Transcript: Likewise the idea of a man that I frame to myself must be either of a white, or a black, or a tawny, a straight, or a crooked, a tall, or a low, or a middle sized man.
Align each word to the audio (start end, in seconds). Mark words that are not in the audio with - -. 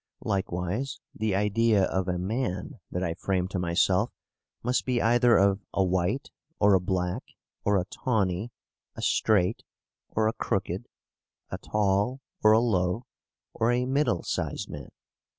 Likewise 0.25 0.99
the 1.13 1.35
idea 1.35 1.83
of 1.83 2.07
a 2.07 2.17
man 2.17 2.79
that 2.89 3.03
I 3.03 3.13
frame 3.13 3.47
to 3.49 3.59
myself 3.59 4.11
must 4.63 4.83
be 4.83 4.99
either 4.99 5.37
of 5.37 5.61
a 5.75 5.83
white, 5.83 6.31
or 6.57 6.73
a 6.73 6.79
black, 6.79 7.21
or 7.63 7.77
a 7.77 7.85
tawny, 7.85 8.51
a 8.95 9.03
straight, 9.03 9.61
or 10.09 10.27
a 10.27 10.33
crooked, 10.33 10.87
a 11.51 11.59
tall, 11.59 12.19
or 12.43 12.51
a 12.51 12.59
low, 12.59 13.05
or 13.53 13.71
a 13.71 13.85
middle 13.85 14.23
sized 14.23 14.71
man. 14.71 14.89